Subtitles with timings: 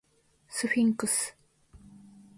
[0.47, 1.37] スフィンクス